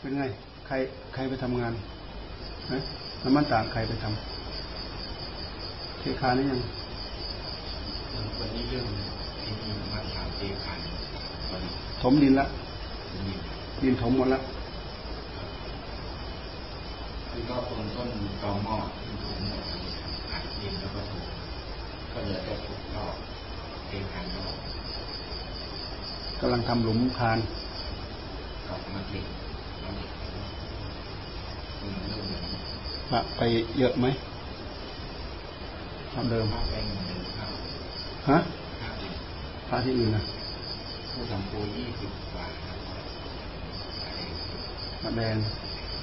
[0.00, 0.24] เป็นไง
[0.66, 0.74] ใคร
[1.14, 1.72] ใครไปทำงาน
[2.72, 2.78] นะ
[3.24, 6.60] น้ำมันตาใครไปทำเทคานี่ยัง
[8.38, 8.84] วันนี้เรื่อง
[9.42, 10.78] ที่มีมาถามเทคาน
[12.02, 12.46] ถมดินละ
[13.82, 14.40] ดินถมหมดละ
[17.30, 18.08] คือก็ต้นต้น
[18.42, 19.62] กอหม้อที่ถมหมด
[20.32, 21.26] อัดดินแล้วก็ถูก
[22.12, 23.04] ก็เหลือแต่ถูกก็
[23.86, 24.40] เทคานก็
[26.40, 27.38] กำลังทำหลุมคาน
[28.66, 29.26] กลับมาเก็บ
[33.10, 33.40] พระไป
[33.78, 34.06] เยอะไหม
[36.12, 36.46] ทำเดิม
[38.28, 38.38] ฮะ
[39.68, 40.22] พระที่อื่นนะ
[41.12, 42.46] ผู้ทำปูยี่สิบกว่า
[45.00, 45.36] พระแดง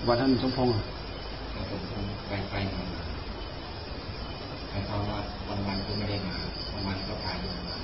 [0.08, 0.84] วันท่านสมพงษ์อะ
[1.72, 2.84] สมพงษ์ไปไปมา
[4.70, 6.36] ใครเขาว่าวันวันก็ไม่ได้มา
[6.74, 7.76] วันวันก็พาเดินมา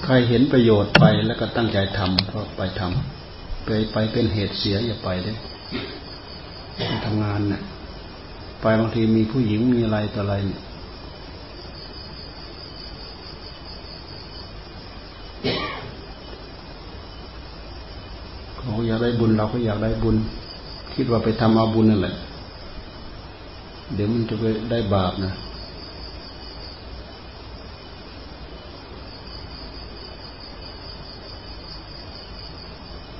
[0.11, 5.37] รเห็นประโยชน์ไปแล้วก็ตั้งใจทำก็ไปทำไปไปเป็นเหตุเสียอย่าไปเลย
[6.87, 7.61] ไปทำงานเนะ่ย
[8.61, 10.61] ไปบางทีมีผู้หญิงมีอะไรต่ออะไรเนี่ย
[18.57, 20.15] เขาอยากได้บุญเราก็อยากได้บุญ
[20.93, 22.15] คิดว่าไปทำเอาบุญนั่นแหละ
[23.93, 25.33] เดี๋ยวมันจะไปได้บาปนะ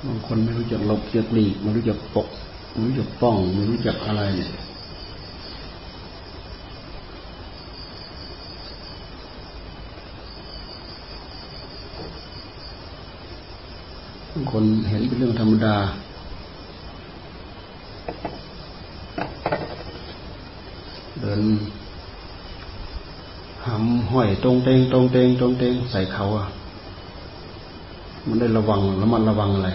[0.06, 2.28] บาง คนไม่รู้จักหลบจักหลีกไม่รู้จักปก
[2.70, 4.50] ไม่รู้จักป้องไม่รู้จักอะไรเนี่ย
[14.52, 15.76] คนเห็นเป็นเรื่องธรรมดา
[21.20, 21.42] เดิน
[23.66, 26.46] หำห้อยตรงเตงตรงเตงตรงเตงใส่เขาอะ
[28.26, 29.72] มันได้ระวังแล้วมันระวังอะไร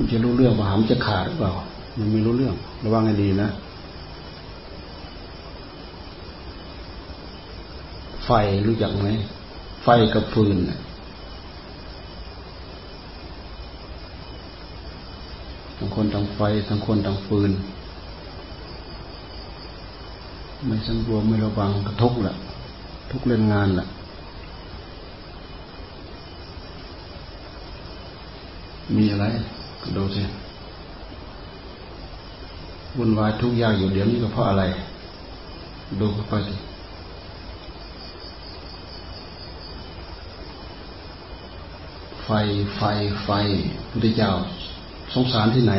[0.00, 1.52] มันจะรู้เรื่องว่าหามจะขาดหรือเปล่า
[1.98, 2.54] มันไม่รู้เรื่อง
[2.84, 3.48] ระวังให้ดีนะ
[8.24, 8.30] ไฟ
[8.66, 9.08] รู้จักไหม
[9.82, 10.56] ไฟกับฟืน
[15.76, 17.50] ทั้งคนทั้งไฟ ทั้งคนทั้งฟืน
[20.66, 22.34] ไม่สังรวมไม่ระวังกระทุกแหละ
[23.10, 23.86] ทุกเรื่องงานแหละ
[28.96, 29.26] มีอะไร
[29.96, 30.22] ดูสิ
[32.96, 34.64] วุ่นวายทุกอย่างอยู่เดี๋ยวนี้ก็เพราะอะไร
[36.00, 36.54] ดูเข้าไปสิ
[42.24, 42.30] ไฟ
[42.76, 42.82] ไฟ
[43.24, 43.30] ไฟ
[43.90, 44.30] พุทธเจ้า
[45.14, 45.72] สงสารที่ไหน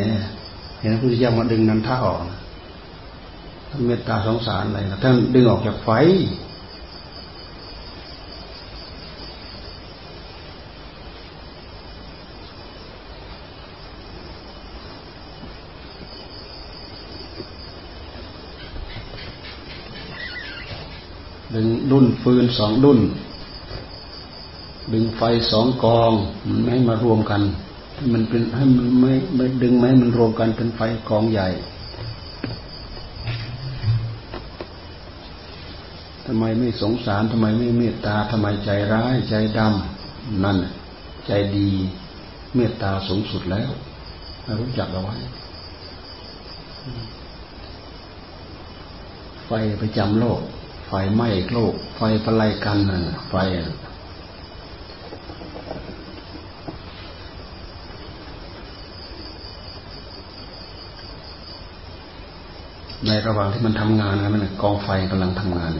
[0.81, 2.19] เห็นพระพุทธเจ้ามาดึงนันท่าออก
[3.69, 5.89] ท่านเมตตาสงสารอะไรท่านดึงออกจากไฟ
[21.91, 22.99] ดุนฟืนสองดุน
[24.93, 26.11] ดึงไฟสองกอง
[26.47, 27.41] มันไม่มารวมกัน
[28.13, 31.49] มันเป็นให้มันไม่ไม่ดึงไม่มันรวมกันเป็นไฟกองใหญ่
[36.25, 40.57] ทำไมไม่สงสารทำไมไม่เมตตาทำไมใจร้ายใจดำนั่น
[41.27, 41.69] ใจดี
[42.55, 43.69] เมตตาสูงสุดแล้ว
[44.59, 45.15] รู้จักเอาไว้
[49.45, 50.41] ไฟไปจำโลก
[50.91, 52.77] ไฟไหม้โลก ไฟประไลกัน
[53.29, 53.35] ไฟ
[63.05, 65.71] ในระหว่างที่มันทำงานกันมันกองไฟกำลังทำงาน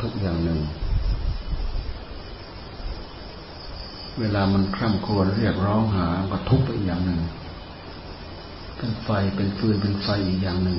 [0.00, 0.60] ทุกอย่างหนึ่ง
[4.20, 7.20] เวลามันคร่ำครวญเรียกร้องหาก็ทุกไปอย่างหนึ่ง
[8.84, 10.78] เป็นไฟเป็นฟืนเป็นไฟอีกอย่างหนึ่ง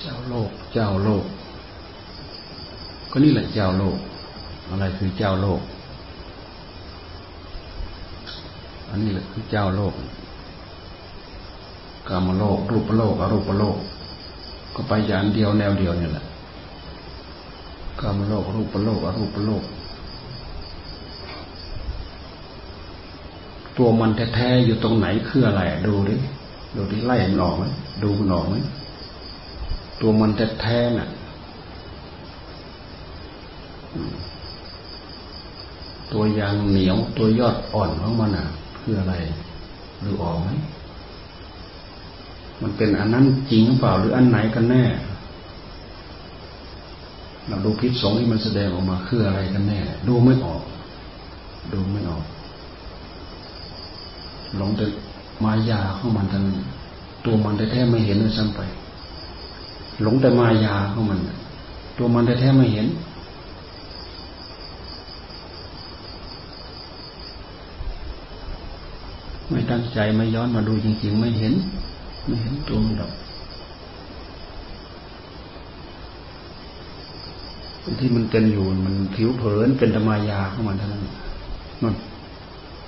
[0.00, 1.24] เจ้าโลก เจ้าโลก
[3.10, 3.98] ก็นี่แหละเจ้าโลก
[4.72, 5.60] อะไรคือเจ้าโลก
[8.88, 9.94] อันนี้แหละคือเจ้าโลก
[12.08, 13.76] กามโลก รูปโลกอรูปโลก
[14.74, 16.24] ก็ไปอย่างเดียวแนวเดียวนี่แหละ
[18.00, 19.62] กามโลก รูปโลกอรูปโลก
[23.76, 26.16] ตัวมันแท้ๆอยู่ตรงไหนคืออะไร ดูดิ
[26.76, 27.64] ดูดิไล่มันออกไหม
[28.02, 28.54] ดูมันออกไหม
[30.00, 30.30] ตัวมัน
[30.60, 31.08] แท้ๆน่ะ
[36.12, 38.46] ตัวยางเหนียว ตัวยอดอ่อนของมันอะ
[38.80, 39.14] คืออะไร
[40.04, 40.48] ดูออกไหม
[42.62, 44.84] มันเป็นอันนั้นจริงหรือเปล่าหรืออันไหนกันแน่
[47.48, 49.78] เราดูพิษสงที่มันแสดงออกมาคืออะไรกันแน่
[50.08, 50.62] ดูไม่ออก
[51.72, 52.24] ดูไม่ออก
[54.56, 54.86] หลงแต่
[55.44, 56.44] มายาของมันทั้ง
[57.24, 58.60] ตัวมันแท้ๆไม่เห็นเลยซ้ำไป
[60.02, 61.18] หลงแต่มายาของมัน
[61.98, 62.86] ตัวมันแท้ๆไม่เห็น
[69.52, 71.54] ไม่ตั้งใจไม่ย้อนมาดูจริงๆ ไม่เห็น
[72.26, 73.12] ไม่เห็นตัวมันดอก
[78.00, 81.02] ที่มันเป็นอยู่มันผิวเผินเป็นธรรมายาเข้ามาเท่านั้น
[81.82, 81.94] มัน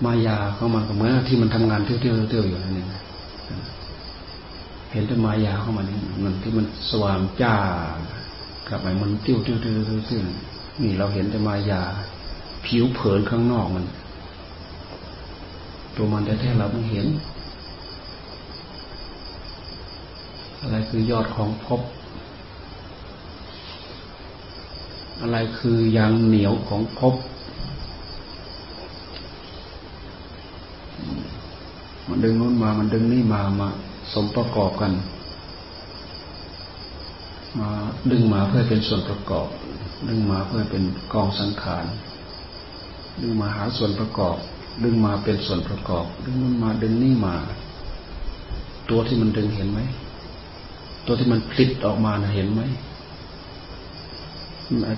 [0.04, 2.88] มายาเข้ามาเหมือนที่มันทำงานเที่ยวเที่ยวเที่ยวอยู่นั่นเอง
[4.92, 7.54] เห็นแต่มายาเข้ามานี่มันที่มันสว่างจ้า
[8.68, 9.74] กลับไปมันเที่ยวเที่ยวเที่ยว
[10.06, 10.22] เที่ยว
[10.82, 11.80] นี่เราเห็นแต่มายา
[12.66, 13.84] ผิวเผินข้างนอกมัน
[15.96, 17.06] ตัวมันแท้ๆเราไม่เห็น
[20.60, 21.80] อะไรคือยอดของภพ
[25.20, 27.14] อะไรคือยางเหนียวของภพ
[32.08, 33.68] มันดึงนู้นมา มันดึงนี่มามา
[34.12, 34.92] สมประกอบกัน
[37.58, 37.70] มา
[38.10, 39.48] ดึงมาเพื่อเป็นส่วนประกอบ
[40.08, 41.84] ดึงมาเพื่อเป็นกองสังขาร
[43.20, 44.36] ดึงมาหาส่วนประกอบ
[44.82, 47.34] ดึงมาเป็นส่วนประกอบ ดึงมันมาดึงนี่มา
[48.90, 49.80] ตัวที่มันดึงเห็นไหม
[51.06, 52.62] ตัวที่มันผลิตออกมานะเห็นไหม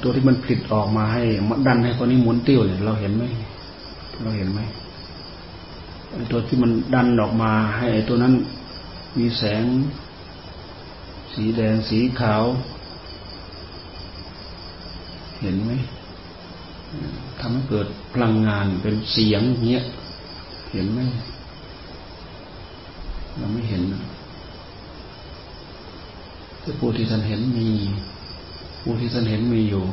[0.02, 3.24] ตัวที่มันผลิตออกมาให้มันดันให้คนนี้หมุนติ้วเนี่ยเราเห็นไหม
[4.22, 4.60] เราเห็นไหม
[6.30, 8.34] ตัวที่มันดันออกมาให้ตัวนั้น
[9.18, 9.64] มีแสง
[11.34, 12.44] สีแดงสีขาว
[15.40, 15.65] เห็นไหม
[17.48, 19.82] ทำให้เกิดพลังงานเป็นเสียงเงี้ย
[20.72, 21.00] เห็นไหม
[23.38, 23.82] เราไม่เห็น
[26.60, 27.68] แต่ผู้ที่ท่านเห็นมี
[28.82, 29.84] ผู้ที่ท่านเห็นมีอยู่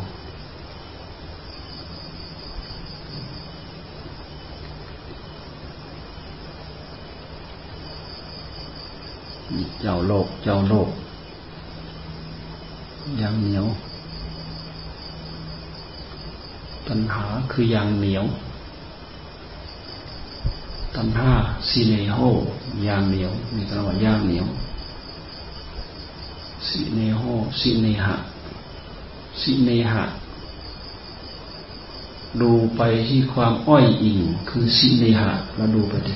[9.81, 10.89] เจ้าโลก เจ้าโลก
[13.21, 13.67] ยังเหนียว
[16.87, 18.25] ตัณ หาคือยางเหนียว
[20.95, 21.31] ตัณหา
[21.69, 22.19] ซีเนโฮ
[22.87, 24.47] ยางเหนียวมีตำว่ายางเหนียว
[26.67, 27.21] ซีเนโฮ
[27.59, 28.15] ซีเนหะ
[29.41, 30.03] ซีเนหะ
[32.41, 36.15] ดูไปที่ความอ้อยอิงคือซีเนหะแล้วดูไปดิ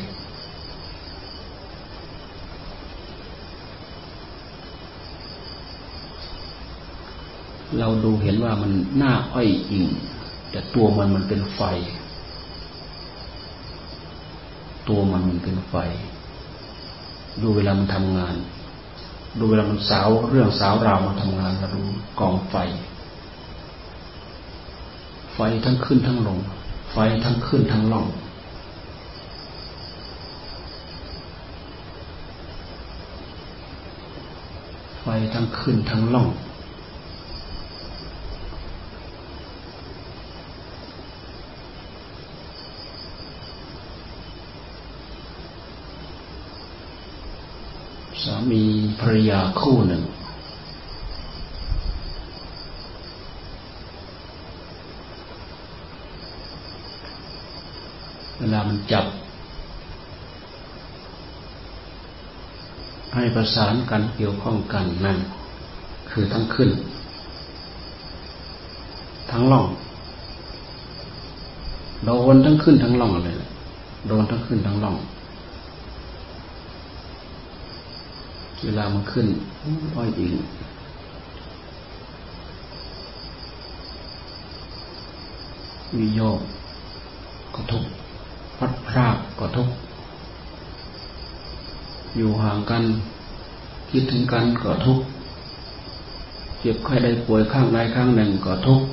[7.80, 9.86] เราดูเห็นว่ามันหน้าอ้อยอิง
[10.52, 11.62] แต่ตัวมันมันเป็นไฟ
[14.88, 15.76] ตัวมันมันเป็นไฟ
[17.42, 18.36] ดูเวลามันทำงาน
[19.40, 21.82] ดูเวลามันสาวเรื่องสาวราวมาทำงานเราดู
[22.20, 22.56] กองไฟ
[25.34, 26.40] ไฟทั้งขึ้นทั้งลง
[26.92, 28.08] ไฟทั้งขึ้นทั้งล่อง
[35.02, 48.64] ไฟทั้งขึ้นทั้งล่องา มี
[49.00, 50.04] ภรรยาคู่หนึ่ง
[58.40, 59.06] เวลามันจับ
[63.14, 65.18] ให้ประสานกันเกี่ยวข้องกันนั่น
[66.10, 66.70] คือทั้งขึ้น
[69.32, 69.66] ทั้งล่อง
[72.06, 73.36] โดนทั้งขึ้นทั้งล่องเลย
[74.08, 74.96] โดนทั้งขึ้นทั้งล่อง
[78.64, 79.28] เวลามันขึ้น
[79.96, 80.34] อ้อยอิง
[85.98, 86.40] มีโยก
[87.54, 87.84] ก็ทุก
[88.58, 89.70] พัดพรากก็ทุก
[92.16, 92.84] อยู่ห่างกัน
[93.90, 95.00] คิดถึงกันก็ทุก
[96.60, 98.88] เจ็บไข้ได้ป่วยข้างใดข้างหนึ่งก็ทุกข์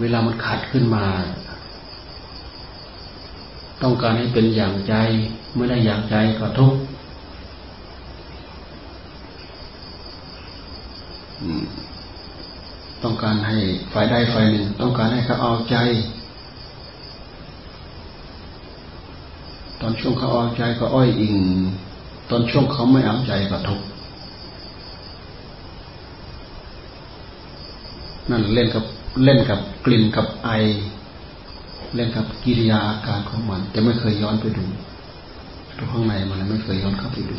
[0.00, 1.06] เวลามันขัดขึ้นมา
[3.82, 4.94] ต้องการให้เป็นอย่างใจ
[5.54, 6.78] ไม่ได้อย่างใจก็ทุกข์
[13.02, 13.56] ต้องการให้
[13.92, 15.76] ฝ่ายใดฝ่ายหนึ่ง ต้องการให้เขาเอาใจ
[19.80, 21.36] ตอนช่วงเขาเอาใจก็อ้อยอิง
[22.30, 23.86] ตอนช่วงเขาไม่เอาใจก็ทุกข์
[28.30, 28.84] นั่นเล่นกับ
[29.24, 30.50] เล่นกับกลิ่นกับไอ
[31.94, 34.64] เล่นกับกิริยาอาการของมัน แต่ไม่เคยย้อนไปดู
[35.76, 37.36] ตัวข้างในมันไม่เคยย้อนเข้าไปดู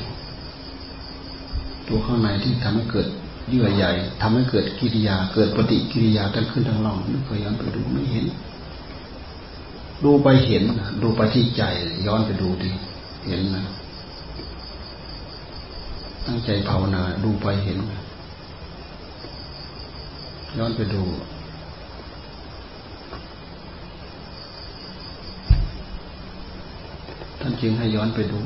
[1.88, 3.08] ตัวข้างในที่ทำให้เกิด
[3.50, 3.92] เยื่อใหญ่
[4.22, 8.26] ทำให้เกิดกิริยา เกิดปฏิกิริยาทั้งขึ้นทั้งล่องไม่เคยย้อนไปดูไม่เห็น
[10.04, 10.64] ดูไปเห็น
[11.02, 11.64] ดูไปที่ใจ
[12.08, 12.70] ย้อนไปดูดิ
[13.26, 13.66] เห็นนะ
[16.26, 17.78] ตั้งใจภาวนาดูไปเห็น
[20.58, 21.04] ย้อนไปดู
[27.37, 28.40] ท่านจึงให้ย้อนไปดู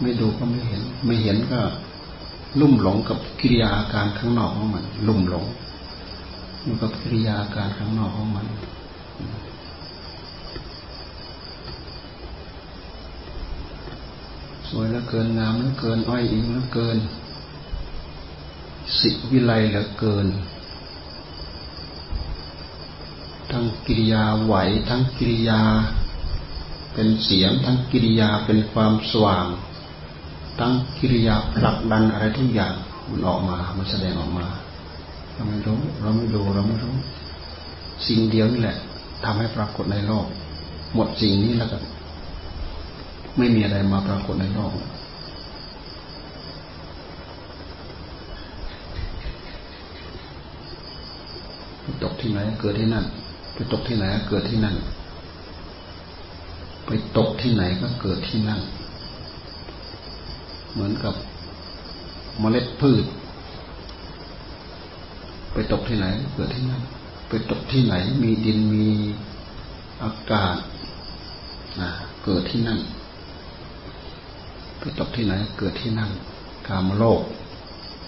[0.00, 1.60] ไม่ดูก็ไม่เห็น ไม่เห็นก็
[2.60, 5.44] ลุ่มหลงกับกิริยาอาการข้างนอกของมัน ลุ่มหลง
[6.62, 8.46] อยู่กับกิริยาอาการข้างนอกของมัน
[14.68, 16.98] สวยแล้วเกินงามแล้วเกินอ้อยอิงแล้วเกิน
[18.98, 20.26] สิวิไลแล้วเกิน
[23.50, 24.54] ทั้งกิริยาไหว
[24.88, 25.60] ทั้งกิริยา
[26.98, 29.46] เป็นเสียง ทั้งกิริยาเป็นความสว่าง
[30.58, 32.74] ทั้งกิริยาผลักดันอะไรทุกอย่าง
[33.10, 34.46] มันออกมา มันแสดงออกมา
[35.34, 36.94] เราไม่รู้ เราไม่ดูเราไม่รู้
[38.06, 38.76] สิ่งเดียวนี่แหละ
[39.24, 40.26] ทำให้ปรากฏในโลก
[40.94, 41.76] หมดสิ่งนี้แล้วก็
[43.38, 44.72] ไม่มีอะไรมาปรากฏในโลก
[52.02, 53.04] ตกที่ไหนเกิดที่นั่น
[53.54, 54.76] ไปตกที่ไหนเกิดที่นั่น
[56.86, 58.60] ไปตกที่ไหนก็เกิดที่นั่น
[60.72, 61.14] เหมือนกับ
[62.40, 63.04] เมล็ดพืช
[65.52, 66.82] ไปตกที่ไหนเกิดที่นั่น
[67.28, 68.88] ไปตกที่ไหน มีดินมี
[70.02, 70.56] อากาศ
[71.80, 71.90] นะ
[72.24, 72.78] เกิดที่นั่น
[74.78, 76.10] ไปตกที่ไหน เกิดที่นั่น
[76.68, 77.20] กามโลก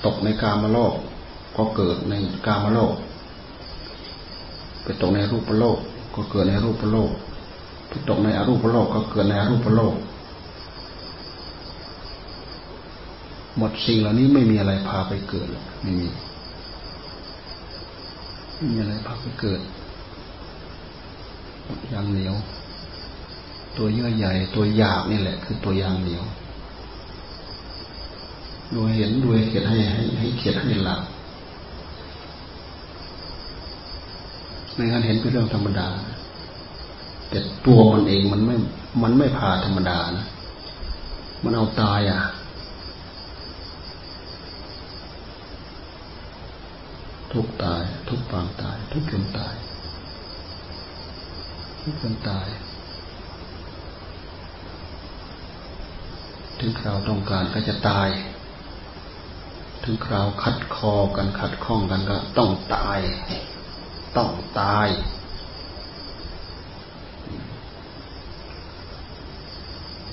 [0.05, 0.95] ตกในกามโลก
[1.57, 2.15] ก็เกิดใน
[2.47, 2.95] กามโลก
[4.83, 5.79] ไปตกในรูปโลก
[6.15, 7.13] ก็เกิดในรูปโลก
[7.89, 9.97] ไปตกในอรูปโลกก็เกิดในอรูปโลก
[13.57, 15.49] หมดสิ่งเหล่านี้ไม่มีอะไรพาไปเกิด
[15.83, 16.09] ไม่มี
[18.55, 19.61] ไม่มีอะไรพาไปเกิด
[21.93, 22.35] ยางเหนียว
[23.77, 26.25] ตัวเยื่อใหญ่ตัวหยาบนี่แหละ คือตัวยางเหนียว
[28.75, 31.03] ดูเห็นดูเขียนให้ให้ให้เขียนให้หลับ
[34.77, 35.89] ในการเห็นเป็นเรื่องธรรมดา
[37.29, 38.57] แต่ตัวมันเองมันไม่
[39.03, 40.27] มันไม่พาธรรมดานะ
[41.43, 42.23] มันเอาตายอะ
[47.33, 49.55] ทุกตาย ทุกปางตาย ทุกจนตาย
[51.83, 52.49] ทุกจนตาย
[56.59, 58.09] ถึงคราวต้องการก็จะตาย
[59.85, 63.01] ถึงคราวขัดคอกันขัดข้องกันก็ต้องตาย
[64.17, 64.31] ต้อง
[64.61, 64.89] ตาย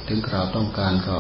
[0.08, 1.18] ถึงคราวต้องการก็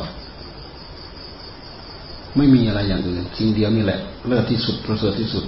[2.37, 5.43] ไม่มีอะไรอย่างอื่นจริงเดียวนี่แหละ เลิศที่สุดประเสริฐที่สุด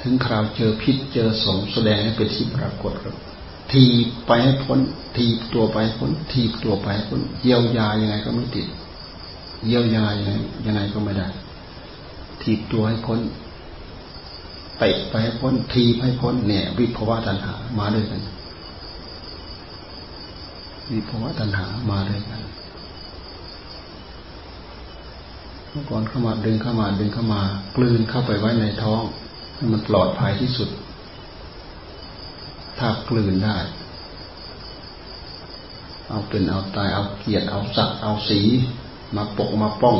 [0.00, 3.14] ถึงคราวเจอพิษเจอสมแสดงให้เป็นที่ปรากฏครับ
[3.72, 3.84] ที
[4.26, 4.78] ไปให้พ้น
[5.16, 8.66] ทีตัวไปพ้น ทีตัวไปพ้น เยียวยายังไงก็ไม่ติด
[9.66, 10.32] เยียวยายังไง
[10.66, 11.28] ยังไงก็ไม่ได้
[12.42, 13.18] ทีตัวให้พ้น
[14.78, 18.20] เตะไปให้พ้น ทีให้พ้นเนี่ย วิภวะตัณหามาด้วยกัน
[20.90, 22.42] วิภาวะตัณหามาด้วยกัน
[25.70, 27.42] เมื่อก่อนเข้ามาดึงเข้ามาดึงเข้ามา
[27.76, 29.02] กลืนเข้าไปไว้ในท้อง
[29.54, 30.68] ให้มันปลอดภัยที่สุด
[32.78, 33.56] ถ้ากลืนได้
[36.08, 38.40] เอาเป็นเอาตายเอาเกียรติเอาสักเอาสี
[39.16, 39.98] มาปกมาป้อง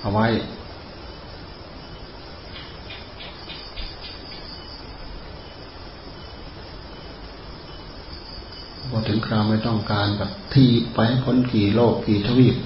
[0.00, 0.26] เอาไว้
[9.30, 12.56] พอถึงคราไม่ต้องการแบบทีไปพ้นกี่โลกกี่ทวีป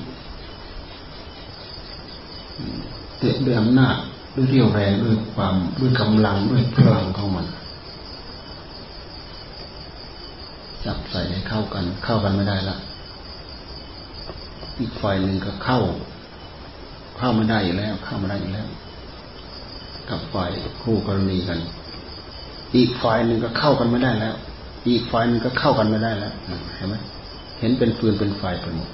[3.18, 3.97] เตะด้วยอำนาจ
[4.35, 7.47] ด้วยเรี่ยวแรงด้วยความด้วยกำลังด้วยพลังของมัน
[10.85, 12.76] จับใส่ให้เข้ากัน เข้ากันไม่ได้ละ
[14.78, 15.80] อีกฝ่ายหนึ่งก็เข้า
[17.18, 18.66] เข้าไม่ได้อยู่แล้ว เข้าไม่ได้อยู่แล้ว
[20.09, 20.50] กับฝ่าย
[20.83, 21.59] คู่กรณีกัน
[22.76, 24.35] อีกฝ่ายหนึ่งก็เข้ากันไม่ได้แล้ว
[24.87, 26.33] อีกฝ่ายนึงก็เข้ากันไม่ได้แล้ว
[26.76, 26.95] เห็นไหม
[27.59, 28.91] เห็นเป็นฟืนเป็นไฟไปหมด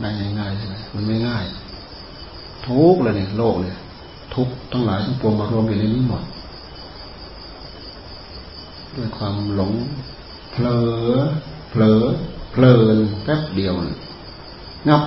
[0.00, 1.44] ได้ง่ายๆใช่ไหมมันไม่ง่าย
[2.66, 3.76] ทุกเลยเนี่ย โลกเนี่ย
[4.34, 6.22] ทุกทั้งหลายทั้งปวงมารวมอยู่ในนี้หมด
[8.96, 9.72] ด้วยความหลง
[10.52, 11.10] เผลอ
[11.70, 12.02] เผลอ
[12.52, 13.74] เพลินแป๊บเดียว
[14.88, 15.02] งับ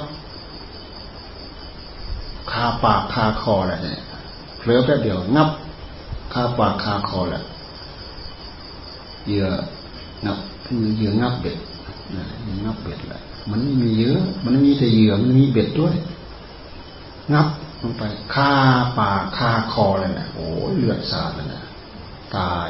[2.51, 3.99] คาปากคาคอแหละเนี่ย
[4.59, 5.49] เผลอแป๊บเดียว งับ
[6.33, 7.43] คาปากคาคอแหละ
[9.25, 9.47] เหยื่อ
[10.25, 11.57] งับเป็นเหยื่องับเบ็ด
[12.17, 12.25] นะ
[12.65, 13.21] งับเบ็ดแหละ
[13.51, 15.95] มันมีเยอะ มันมีแต่เหยื่อมันมีเบ็ดด้วย
[17.33, 17.47] งับ
[17.81, 18.51] ลงไปคา
[18.99, 21.61] ปากคาคอเลยนะโอ้ยเลือดสาดเลยนะ
[22.37, 22.69] ตาย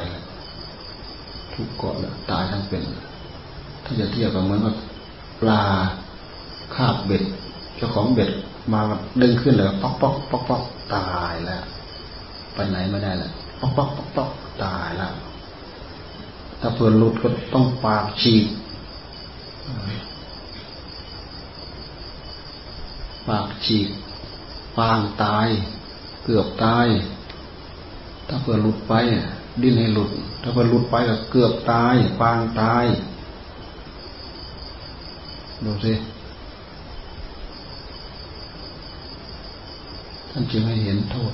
[1.52, 2.82] ทุกเกาะแล้วตายทั้งเป็น
[3.84, 4.74] ถ้าจะเทียบกับเหมือนว่า
[5.40, 5.62] ปลา
[6.74, 7.24] คาบเบ็ด
[7.76, 8.30] เจ้าของเบ็ด
[8.72, 8.80] มา
[9.20, 10.62] ดึงขึ้นเลยป๊อกป๊อกป๊อกป๊อก
[10.94, 11.62] ตายแล้ว
[12.54, 13.32] ไปไหนไม่ได้แล้ว
[13.64, 14.30] ป๊อกป๊อกป๊อกป๊อก
[14.64, 15.14] ตายแล้ว
[16.60, 18.46] ถ้าเพื่อนหลุดก็ต้องปากฉีก
[23.28, 23.88] ปากฉีก
[24.78, 25.48] ปางตาย
[26.24, 26.86] เกือบตาย
[28.28, 28.94] ถ้าเพื่อหลุดไป
[29.62, 30.10] ดิ้นให้หลุด
[30.42, 32.84] ถ้าเพื่อหลุดไปก็เกือบตาย ปางตาย
[35.64, 35.94] ดูสิ
[40.30, 41.32] ท่านจึงให้เห็นโทษ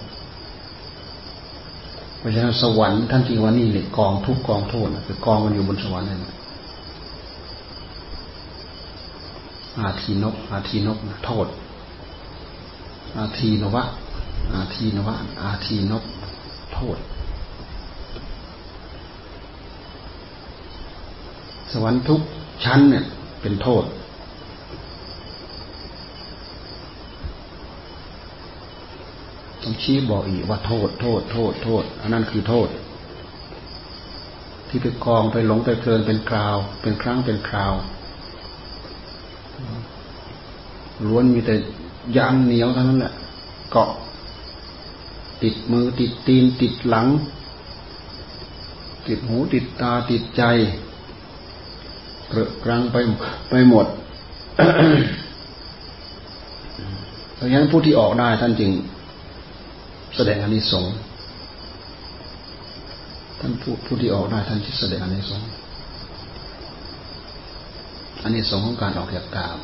[2.21, 6.21] เพราะฉะนั้นสวรรค์ท่านจึงว่านี่เลยกองทุกกองโทษคือกองมันอยู่บนสวรรค์นั่น
[9.81, 11.47] อาทีนกอาทีนกโทษ
[13.19, 13.85] อาทีนวะ
[14.55, 16.05] อาทีนวะ อาทีนก
[16.75, 16.99] โทษ
[21.73, 22.21] สวรรค์ทุก
[22.65, 23.05] ชั้นเนี่ย
[23.41, 23.85] เป็นโทษ
[29.60, 32.69] ต้อง ชี้บอกอีกว่าโทษ โทษ โทษ โทษ อันนั้นคือโทษ
[34.69, 37.75] ที่ไปกองไปหลงไปเพลินเป็นคราว เป็นครั้งเป็นคราว
[41.07, 41.55] ล้วนมีแต่
[42.17, 43.15] ยางเหนียวเท่านั้นแหละ
[43.71, 43.91] เกาะ
[45.43, 47.07] ติดมือติดตีน ติดหลัง
[49.07, 50.43] ติดหูติดตาติดใจ
[52.29, 52.97] เกลกรังไป
[53.51, 53.87] ไปหมด
[57.35, 58.71] เพราะฉะนั้นผู้ที่ออกได้ท่านจึง
[60.17, 60.95] แสดงอนิสงส์
[63.41, 65.49] ท่านผู้ผู้ที่ออกได้ท่านที่แสดงอนิสงส์
[68.23, 69.59] อันนี้สงของการออกจากกาม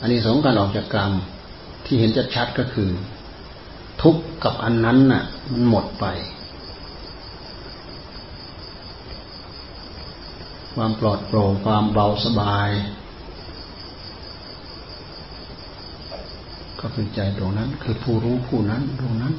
[0.00, 1.12] อันนี้สงการออกจากกรรม
[1.84, 2.90] ที่เห็นจะชัดก็คือ
[4.02, 6.04] ทุกข์กับอันนั้นน่ะ มันหมดไป
[10.74, 12.70] ความปลอดโปร่งความเบาสบาย
[16.80, 19.34] ก็คือใจตรงนั้น คือผู้รู้ผู้นั้นตรงนั้น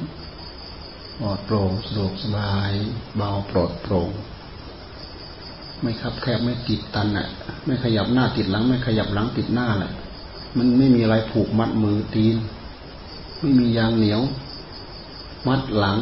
[1.18, 2.70] ปลอดโปร่งสะดวกสบาย
[3.16, 4.10] เบาปลอดโปร่ง
[5.82, 7.28] ไม่คับแคบไม่ติดตันอะ
[7.64, 9.92] ไม่ขยับหน้าติดหลัง ไม่ขยับหลังติดหน้าแหละ
[10.56, 12.36] มันไม่มีอะไรผูกมัดมือตีน
[13.40, 14.22] ไม่มียางเหนียว
[15.48, 15.98] มัดหลัง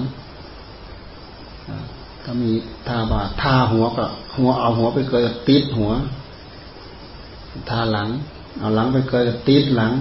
[2.22, 2.50] ถ้ามี
[2.88, 4.04] ทาบาทาหัวก็
[4.36, 5.92] หัวเอาหัวไปเกยติดหัว
[7.70, 8.08] ทาหลัง
[8.58, 9.92] เอาหลังไปเกยติดหลัง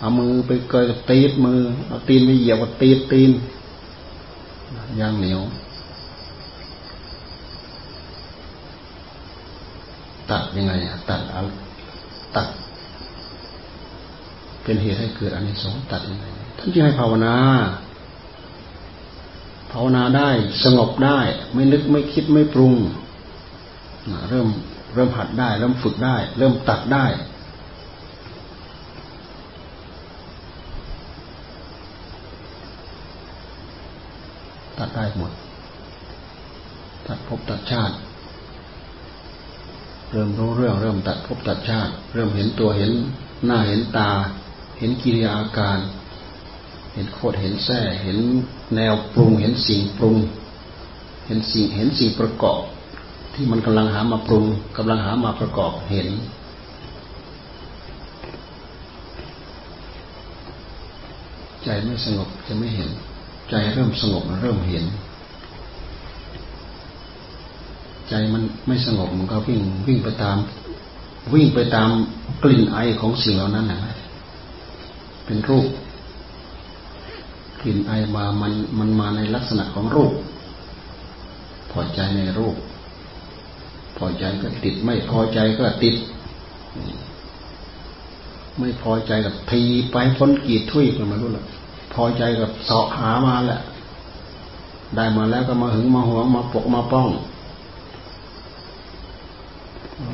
[0.00, 3.30] เอามือไปเกยตีดมือ เอาตีนไปเหยียบกับตีดตีน
[5.00, 5.40] ย่างเหนียว
[10.30, 10.72] ตัดยังไง
[11.10, 11.20] ตัด
[12.36, 12.48] ตัด
[14.62, 16.24] เป็นเหตุให้เกิดอันนี้สองตัดยังไง
[16.58, 17.34] ท่านจึงให้ภาวนา
[19.72, 20.30] ภาวนาได้
[20.64, 21.20] สงบได้
[21.52, 22.74] ไม่นึกไม่คิดไม่ปรุง
[24.30, 24.48] เริ่ม
[24.94, 27.06] เริ่มหัดได้ เริ่มฝึกได้ เริ่มตัดได้
[34.80, 35.32] ตัดได้หมด
[37.06, 37.94] ตัดภพตัดชาติ
[40.10, 42.92] เริ่มรู้เรื่องเริ่มตัดภพตัดชาติ เริ่มเห็นตัวเห็น
[43.46, 44.10] หน้าเห็นตา
[44.78, 45.78] เห็นกิริยาอาการ
[46.94, 48.18] เห็นโคตรเห็นแท้เห็น
[48.74, 50.16] แนวปรุง เห็นสิ่งปรุง
[51.26, 52.62] เห็นสิ่งเห็นสิ่งประกอบ
[53.34, 54.44] ที่มันกำลังหามาปรุง
[54.76, 56.08] กำลังหามาประกอบเห็น
[61.64, 62.90] ใจไม่สงบจะไม่เห็น
[63.50, 64.84] ใจเริ่มสงบเริ่มเห็น
[68.08, 70.36] ใจมันไม่สงบมันก็วิ่งวิ่งไปตาม
[71.34, 71.90] วิ่งไปตาม
[72.42, 73.78] กลิ่นไอของสิ่งเหล่านั้นนะ
[75.24, 75.66] เป็นรูป
[77.60, 80.12] กลิ่นไอมามันมันมาในลักษณะของรูป
[81.70, 82.56] พอใจในรูป
[83.96, 85.94] พอใจก็ติดไม่พอใจก็ติด
[88.58, 91.44] ไม่พอใจกับทีไปพ้นกีดทุยกันมารู้ละ
[91.92, 93.60] พอใจกับเสาะหามาแหละ
[94.96, 97.08] ได้มาแล้วก็มาหึงมาหวงมาปกมาป้อง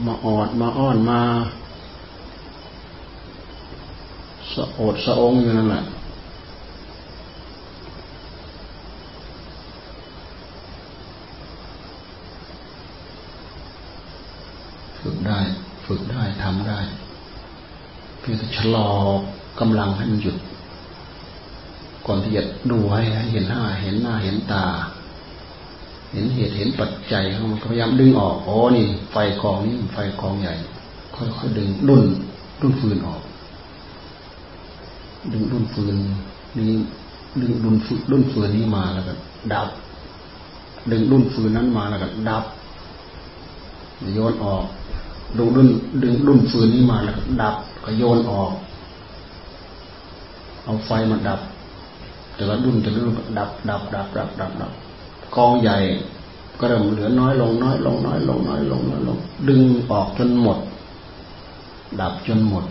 [0.06, 1.20] มาออดมาอ้อนมา
[4.52, 5.84] สะโอดสะองอยู่นั่นแหละ
[15.00, 15.38] ฝึกได้
[15.86, 16.78] ฝึกได้ทำได้
[18.20, 18.88] เพียงแต่ชะลอ
[19.60, 20.36] กำลังให้มันหยุด
[22.06, 24.64] ก่อนที่จะดูให้เห็นหน้า เห็นหน้าเห็นตา
[26.12, 30.54] เห็นเหตุเห็นปัจจัยมันพยายามดึงออกอ๋อนี่ ไฟกองนี้ไฟกองใหญ่
[31.14, 32.04] ค่อยๆดึงรุ่น
[32.60, 33.22] รุ่นฟืนออก
[35.32, 35.96] ดึงรุ่นฟืน
[36.58, 36.72] นี้
[37.40, 39.12] ดึงรุ่นฟืนรุ่นฟืนนี้มาแล้วก็
[39.52, 39.68] ดับ
[40.90, 42.44] ดึงรุ่นฟืนนั้นมาแล้วก็ดับ
[44.14, 44.64] โยนออก
[45.38, 45.68] ดึงดุน
[46.02, 48.52] ดึงดุนฟืนนี้มาแล้วก็ดับก็โยนออก
[50.64, 51.40] เอาไฟมาดับ
[52.37, 54.72] แต่ละดุนแต่ละดุนดับดับดับดับดับดับ
[55.37, 55.79] กองใหญ่
[56.59, 59.18] ก็เริ่มเหลือน้อยลงน้อยลงน้อยลงน้อยลงน้อยลง
[59.49, 60.59] ดึงออกจนหมด
[62.01, 62.64] ดับจนหมด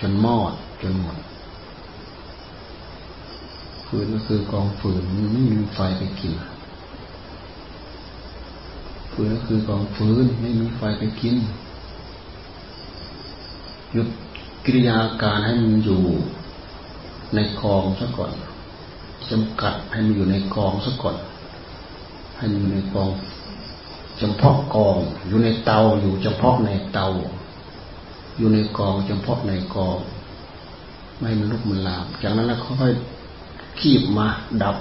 [0.00, 0.52] จนมอด
[0.82, 1.16] จนหมด
[3.86, 5.02] ฟืนก็คือกองฟืน
[5.32, 6.34] ไม่มีไฟไปกิน
[9.12, 11.36] ฟืนก็คือกองฟืนไม่มีไฟไปกิน
[13.92, 14.08] หยุด
[14.64, 16.02] กิริยาการให้มันอยู่
[17.34, 18.32] ในกองซะก่อน
[19.30, 21.16] จำกัดให้มันอยู่ในกองซะก่อน
[22.36, 23.10] ให้มันอยู่ในกอง
[24.38, 24.96] เพาะกอง
[25.28, 27.06] อยู่ในเตาอยู่เฉพาะในเตา
[28.38, 29.98] อยู่ในกองเฉพาะในกอง
[31.18, 34.26] ไม่มันลุกมันลาม จากนั้นแล้วค่อยๆคีบมา
[34.62, 34.76] ดับ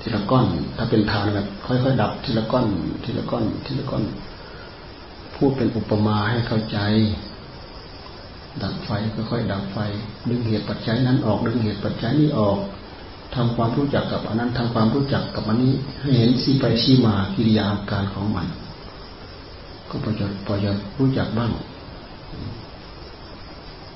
[0.00, 2.66] ทีละก้อน ถ้าเป็นทานแบบค่อยๆดับ ทีละก้อน
[3.04, 4.02] ทีละก้อน ทีละก้อน
[5.34, 6.78] พูดเป็นอุปมาให้เข้าใจ
[8.62, 9.78] ดับไฟค่อยๆดับไฟ
[10.28, 12.58] ดึงเหตุปัจจัยนั้นออก ดึงเหตุปัจจัยนี้ออก
[13.36, 18.46] ทำความรู้จักกับอันนั้นทำความรู้จักกับอันนี้ ให้เห็นสีไปสีมากิริยาการของมัน
[19.88, 21.50] ก็พอจะพอจะรู้จักบ้าง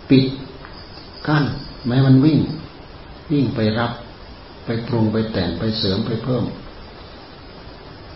[0.08, 0.24] ปิด
[1.26, 1.44] กั้น
[1.86, 2.38] แม้มันวิ่ง
[3.32, 3.92] วิ่งไปรับ
[4.64, 6.44] ไปปรุงไปแต่งไปเสริมไปเพิ่ม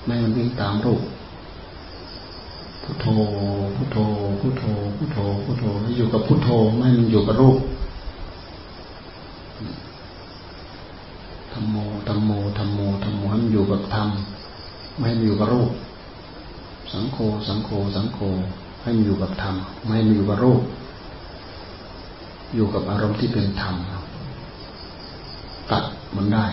[0.06, 1.02] แม้มันวิ่งตามรูป
[2.82, 3.06] พุทโธ
[3.76, 3.98] พุทโธ
[4.40, 4.64] พุทโธ
[4.96, 5.64] พุทโธพุทโธ
[5.96, 7.56] อยู่กับพุทโธไม่มันอยู่กับรูป
[11.54, 11.76] ธรรมโม
[12.08, 14.08] ธรรมโมธรรมโมธรรมโมให้มันอยู่กับธรรม
[14.96, 15.72] ไม่ให้มันอยู่กับรูป
[16.92, 18.18] สังโฆสังโฆสังโฆ
[18.82, 20.62] ให้มันอยู่กับธรรมไม่ให้มันอยู่กับรูป
[22.54, 23.74] อยู่กับอารมณ์ที่เป็นธรรม
[25.70, 25.84] ตัด
[26.16, 26.46] มันได้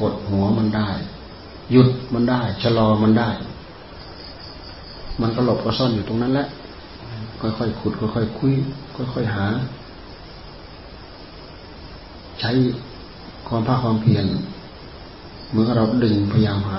[0.00, 0.88] กดหัวมันได้
[1.72, 3.30] หยุดมันได้ ชะลอมันได้
[5.20, 6.46] มันก็หลบก็ซ่อนอยู่ตรงนั้นแหละ
[7.40, 8.52] ค่อยๆขุดค่อยๆคุย
[9.12, 9.46] ค่อยๆหา
[12.40, 12.50] ใช้
[13.48, 14.26] ความภาคความเพียร
[15.50, 16.78] เมื่อเราดึงพยายามหา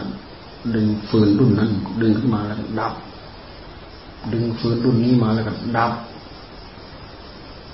[0.76, 2.94] ดึงฟืนรุ่นนั้น ดึงขึ้นมาแล้วดับ
[4.34, 5.94] ดึงฟืนรุ่นนี้มาแล้วก็ดับ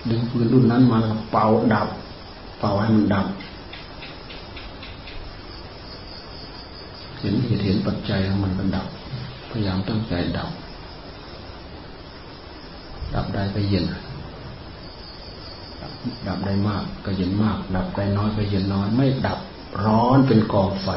[0.10, 1.88] ดึงฟืนรุ่นนั้นมาแล้วเป่าดับ
[2.60, 3.28] เป่าให้มันดับ
[7.20, 8.88] เห็นเหตุเห็นปัจจัยของมันก็ดับ
[9.50, 10.50] พยายามตั้งใจดับ
[13.14, 13.86] ดับได้ก็เย็น
[16.28, 19.40] ดับได้มากก็เย็นมาก ดับได้น้อยก็เย็นน้อย ไม่ดับ
[19.86, 20.90] ร้อนเป็นกองไฟ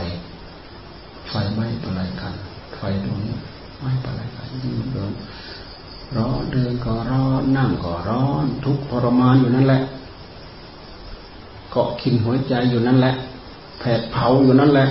[1.28, 2.34] ไฟไหม่เป็นไรกัน
[2.76, 3.34] ไฟตรงนี้
[3.80, 5.12] ไม่เป็นไรกันยิ่งเดิน
[6.16, 9.80] ร้อนเดินก็ร้อนนั่งก็ร้อน ทุกทรมานอยู่นั่นแหละ
[11.70, 13.14] เกาะกินหัวใจอยู่นั่นแหละ
[13.78, 14.86] แผดเผาอยู่นั่นแหละ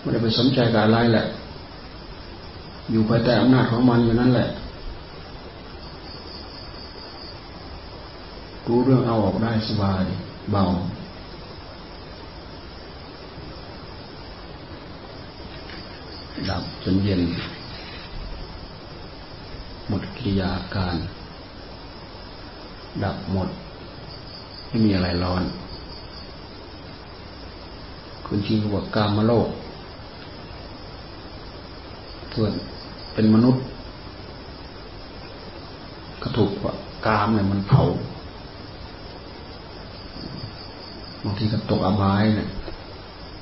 [0.00, 1.24] ไม่ได้ไปสนใจกับอะไรแหละ
[2.90, 4.48] อยู่ภายใต้อำนาจของมันอยู่นั่นแหละ
[8.70, 10.02] รู้เรื่องเอาออกได้สบาย
[10.52, 10.64] เบา
[16.48, 17.22] ดับจนเย็น
[19.88, 20.96] หมดกิริยาการ
[23.04, 23.48] ดับหมด
[24.68, 25.42] ไม่มีอะไรร้อน
[28.26, 29.48] คุณจริงบอกกามโลก
[32.30, 32.52] เพื่อน
[33.14, 33.62] เป็นมนุษย์
[36.22, 36.50] ก็ถูก
[37.06, 37.82] กามเนี่ยมันเผา
[41.24, 42.48] บางทีก็ตกอบายเนี่ย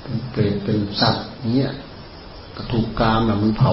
[0.01, 1.71] เป็นเปรตเป็นสัตว์เนี้ย
[2.55, 3.71] ก็ถูกกามเนี่ยมันเผา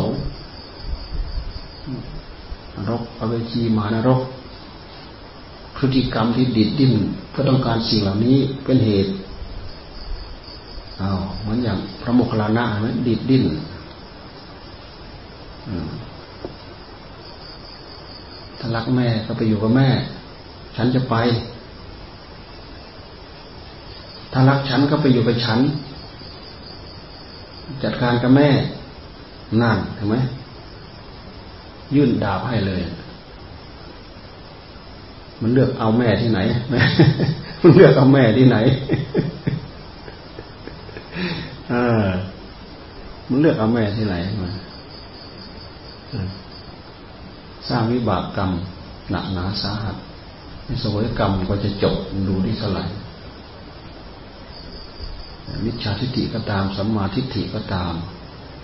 [2.76, 4.20] นรกเอาไปจีมานรก
[5.76, 6.94] พฤติกรรมที่ดิดดิ้น
[7.30, 9.10] เพื่อต้องการสิ่งเหล่านี้เป็นเหตุ
[11.00, 13.44] อ้าวเหมือนอย่างพระโมคคัลลานะไหมดิดดิ้น
[18.58, 19.88] ถ้ารักแม่ก็ไปอยู่กับแม่
[20.76, 21.16] ฉันจะไป
[24.36, 25.60] ถ้ารักฉันก็ไปอยู่กับฉัน
[27.82, 28.48] จัดการกับแม่
[29.62, 30.16] นั่นเห็นไหม
[31.94, 32.82] ยื่นดาบให้เลย
[35.42, 36.40] มันเลือกเอาแม่ที่ไหน
[37.62, 38.56] มันเลือกเอาแม่ที่ไหน
[41.72, 41.74] อ
[43.28, 44.50] มันเลือกเอาแม่ที่ไหนมา
[47.68, 48.50] สร้างวิบากกรรม
[49.10, 49.96] หนักหนาสาหัส
[50.82, 51.96] สวยกรรมก็จะจบ
[52.28, 52.84] ดูที่เท่าไหร่
[55.64, 57.94] มิจฉาทิฏฐิก็ตามสัมมาทิฏฐิก็ตาม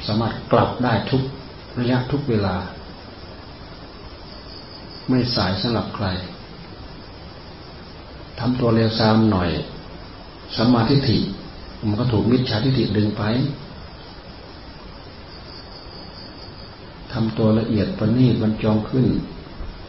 [0.07, 1.23] สามารถกลับได้ทุก
[1.79, 2.57] ระยะทุกเวลา
[5.09, 6.07] ไม่สายสำหรับใคร
[8.38, 9.51] ทำตัวเลวซามหน่อย
[10.57, 11.19] สัมมาทิฏฐิ
[11.87, 13.23] มันก็ถูกมิจฉาทิฏฐิดึงไป
[17.12, 19.07] ทำตัวละเอียดประณีตบรรจงขึ้น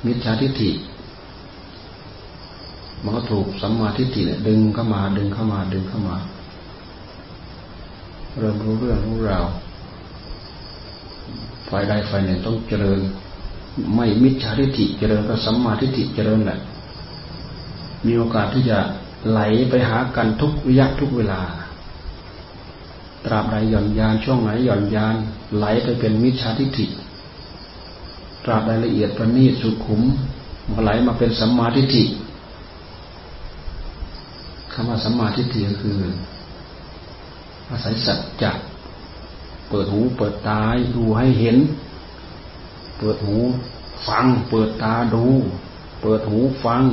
[0.05, 0.71] มิจฉาทิฏฐิ
[3.03, 6.17] มันก็ถูกสัมมาทิฏฐิเนี่ยดึงเข้ามาดึงเข้ามาดึงเข้ามา
[8.39, 9.45] เริ่มรู้เรื่องรู้ราว
[11.69, 12.99] ฝ่ายใดฝ่ายหนึ่งต้องเจริญ
[13.95, 16.59] ไม่มิจฉาทิฏฐิเจริญก็สัมมาทิฏฐิเจริญแหละ
[18.05, 18.77] มีโอกาสที่จะ
[19.29, 19.39] ไหล
[19.69, 21.41] ไปหากันทุกวิยะทุกเวลา
[23.25, 25.15] ตราบใดหย่อนยานช่วงไหนหย่อนยาน
[25.57, 26.85] ไหลไปเป็นมิจฉาทิฏฐิ
[28.45, 30.01] ตราบรายละเอียดประณีตสุขุม
[30.69, 32.03] มาไหลมาเป็นสัมมาทิฏฐิ
[34.73, 35.99] คำว่าสัมมาทิฏฐิก็คือ
[37.71, 38.51] อาศัยสัจจะ
[39.69, 40.59] เปิดหู เปิดตา
[40.95, 41.57] ดูให้เห็น
[42.99, 43.37] เปิดหู
[44.07, 45.25] ฟัง เปิดตาดู
[46.01, 46.83] เปิดหูฟัง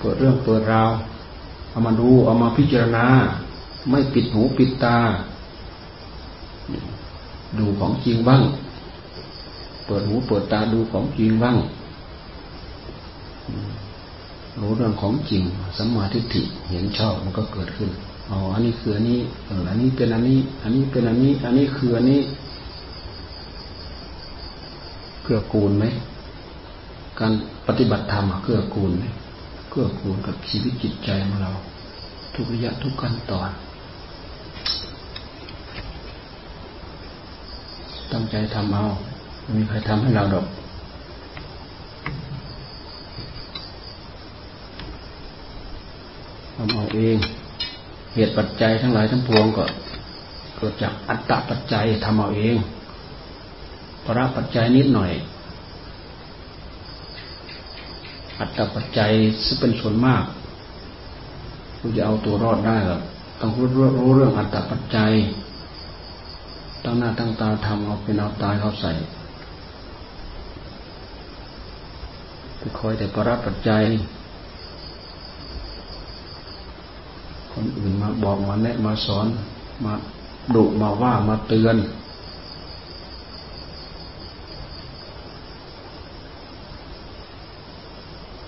[0.00, 0.90] เปิดเรื่องเปิดราว
[1.70, 3.06] เอามาดูเอามาพิจารณา
[3.90, 4.96] ไม่ปิดหูปิดตา
[7.58, 8.42] ดูของจริงบ้าง
[9.86, 11.56] เปิดหูเปิดตาดูของจริงบ้าง
[14.60, 15.42] รู้เรื่องของจริง
[15.76, 17.90] สัมมาทิฏฐิเห็นชอบมันก็เกิดขึ้น
[18.30, 22.20] อ๋อ อันนี้คืออันนี้เอออันนี้เป็นอันนี้ อันนี้เป็นอันนี้ อันนี้คืออันนี้
[25.22, 25.84] เกื้อกูลไหม
[27.20, 27.32] การ
[27.66, 29.04] ปฏิบัติธรรมเกื้อกูลไหม
[29.70, 31.50] เกื้อกูลกับชีวิตจิตใจของเรา
[32.34, 33.50] ทุกระยะทุกขั้นตอน
[38.12, 38.84] ตั้งใจทำเอา
[39.42, 40.46] ไม่มีใครทำให้เราดอก
[46.54, 47.18] ทำเอาเอง
[48.18, 49.64] เหตุปัจจัยทั้งหลายทั้งปวงก็
[50.56, 52.56] เกิดจากอัตตปัจจัยทำเอาเอง
[54.04, 55.12] ปราปัจจัยนิดหน่อย
[58.38, 59.10] อัตตปัจจัย
[59.44, 60.24] ซึ่งเป็นส่วนมาก
[61.78, 62.98] คุณจะเอาตัวรอดได้หรอ
[63.40, 63.66] ต้องรู้
[63.98, 65.12] รู้เรื่องอัตตปัจจัย
[66.84, 68.92] ตั้งหน้าตั้งตาทำเอาเป็นเอาตายเขาใส่
[72.58, 73.84] ไปคอยแต่ประรัปัจจัย
[77.58, 79.26] คนอื่นมาบอกมาแนะมาสอน
[79.84, 79.94] มา
[80.54, 81.76] ดุมาว่ามาเตือน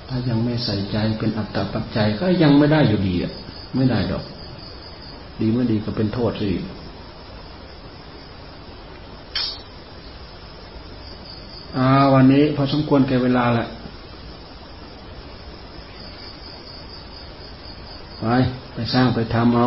[0.09, 3.33] ถ้ายังไม่ใส่ใจเป็นอัตตาปัจจัยก็ยังไม่ได้อยู่ดีอะ
[3.77, 4.25] ไม่ได้ดอก
[5.41, 6.51] ดีไม่ดีก็เป็นโทษสิ
[11.77, 13.69] อาวันนี้พอสมควรแก่เวลาแหละ
[18.21, 18.27] ไป
[18.75, 19.67] ไปสร้างไปทำเอา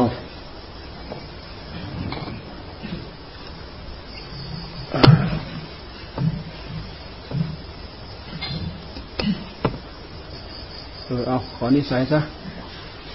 [11.06, 12.20] เออเอาขอนิสัยซะ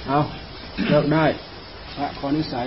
[0.08, 0.18] เอา
[0.88, 1.24] เลิกได้
[2.18, 2.66] ขอนิสัย